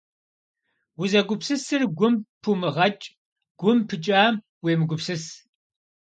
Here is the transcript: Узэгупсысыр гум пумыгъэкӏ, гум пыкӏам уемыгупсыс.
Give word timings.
Узэгупсысыр 1.01 1.81
гум 1.97 2.15
пумыгъэкӏ, 2.41 3.03
гум 3.59 3.77
пыкӏам 3.87 4.35
уемыгупсыс. 4.63 5.23